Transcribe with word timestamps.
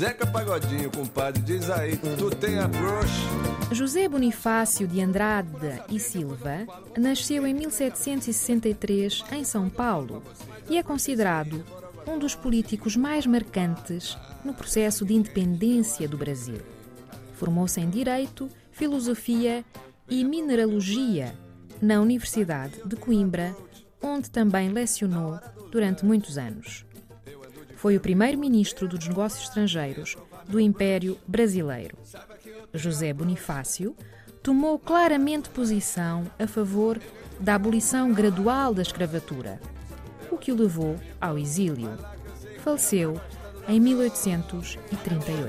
Zeca 0.00 0.26
Pagodinho, 0.26 0.90
compadre, 0.90 1.42
diz 1.42 1.68
aí, 1.68 1.94
tu 2.16 2.30
tem 2.34 2.58
approach? 2.58 3.12
José 3.70 4.08
Bonifácio 4.08 4.88
de 4.88 4.98
Andrade 4.98 5.82
e 5.90 6.00
Silva 6.00 6.66
nasceu 6.96 7.46
em 7.46 7.52
1763 7.52 9.22
em 9.30 9.44
São 9.44 9.68
Paulo 9.68 10.22
e 10.70 10.78
é 10.78 10.82
considerado 10.82 11.62
um 12.06 12.18
dos 12.18 12.34
políticos 12.34 12.96
mais 12.96 13.26
marcantes 13.26 14.16
no 14.42 14.54
processo 14.54 15.04
de 15.04 15.12
independência 15.12 16.08
do 16.08 16.16
Brasil. 16.16 16.62
Formou-se 17.34 17.78
em 17.78 17.90
Direito, 17.90 18.48
Filosofia 18.72 19.62
e 20.08 20.24
Mineralogia 20.24 21.34
na 21.78 22.00
Universidade 22.00 22.80
de 22.86 22.96
Coimbra, 22.96 23.54
onde 24.02 24.30
também 24.30 24.70
lecionou 24.70 25.38
durante 25.70 26.06
muitos 26.06 26.38
anos 26.38 26.86
foi 27.80 27.96
o 27.96 28.00
primeiro-ministro 28.00 28.86
dos 28.86 29.08
Negócios 29.08 29.44
Estrangeiros 29.44 30.14
do 30.46 30.60
Império 30.60 31.16
Brasileiro. 31.26 31.96
José 32.74 33.10
Bonifácio 33.10 33.96
tomou 34.42 34.78
claramente 34.78 35.48
posição 35.48 36.30
a 36.38 36.46
favor 36.46 37.00
da 37.40 37.54
abolição 37.54 38.12
gradual 38.12 38.74
da 38.74 38.82
escravatura, 38.82 39.58
o 40.30 40.36
que 40.36 40.52
o 40.52 40.56
levou 40.56 40.94
ao 41.18 41.38
exílio. 41.38 41.96
Faleceu 42.62 43.18
em 43.66 43.80
1838. 43.80 45.48